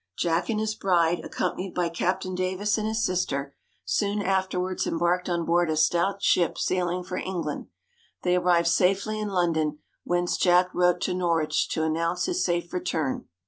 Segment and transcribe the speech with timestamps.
[0.17, 3.53] Jack and his bride, accompanied by Captain Davis and his sister,
[3.85, 7.67] soon afterwards embarked on board a stout ship sailing for England.
[8.23, 13.27] They arrived safely in London, whence Jack wrote to Norwich to announce his safe return.